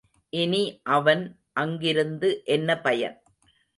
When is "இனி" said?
0.33-0.61